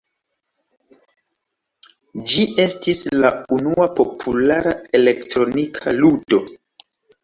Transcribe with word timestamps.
Ĝi 2.33 2.47
estis 2.65 3.05
la 3.21 3.33
unua 3.59 3.89
populara 4.01 4.77
elektronika 5.03 5.99
ludo. 6.05 6.47